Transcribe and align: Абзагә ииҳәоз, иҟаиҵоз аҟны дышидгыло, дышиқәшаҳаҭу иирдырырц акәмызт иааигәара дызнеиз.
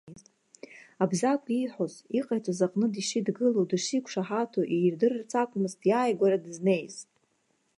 Абзагә 1.03 1.47
ииҳәоз, 1.55 1.93
иҟаиҵоз 2.17 2.59
аҟны 2.65 2.87
дышидгыло, 2.93 3.63
дышиқәшаҳаҭу 3.69 4.63
иирдырырц 4.75 5.31
акәмызт 5.41 5.79
иааигәара 5.89 6.43
дызнеиз. 6.43 6.95